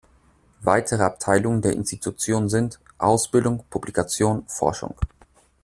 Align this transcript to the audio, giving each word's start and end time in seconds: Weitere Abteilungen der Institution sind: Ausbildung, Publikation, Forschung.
Weitere 0.63 1.03
Abteilungen 1.03 1.61
der 1.61 1.73
Institution 1.73 2.49
sind: 2.49 2.79
Ausbildung, 2.97 3.63
Publikation, 3.69 4.43
Forschung. 4.47 4.95